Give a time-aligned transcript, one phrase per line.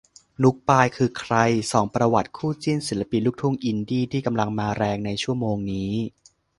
[0.43, 1.35] นุ๊กปาย คือใคร
[1.71, 5.91] ส่องประวัติคู่จิ้น ศิลปินลูกทุ่งอินดี้ที่กำลังมาแรงในชั่วโมงนี้